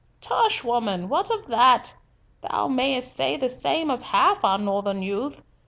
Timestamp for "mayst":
2.69-3.13